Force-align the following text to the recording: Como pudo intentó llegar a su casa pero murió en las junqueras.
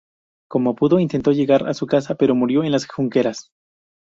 Como 0.49 0.73
pudo 0.73 0.99
intentó 0.99 1.31
llegar 1.31 1.69
a 1.69 1.75
su 1.75 1.85
casa 1.85 2.15
pero 2.15 2.33
murió 2.33 2.63
en 2.63 2.71
las 2.71 2.87
junqueras. 2.87 3.51